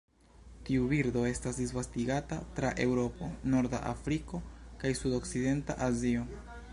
[0.67, 4.41] Tiu birdo estas disvastigata tra Eŭropo, norda Afriko
[4.85, 6.25] kaj sudokcidenta Azio.